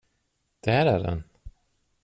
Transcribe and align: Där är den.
Där 0.61 0.85
är 0.85 0.99
den. 1.03 1.23